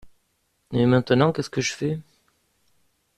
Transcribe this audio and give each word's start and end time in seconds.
Et 0.73 0.87
maintenant, 0.87 1.31
qu’est-ce 1.31 1.51
que 1.51 1.61
je 1.61 1.73
fais? 1.73 1.99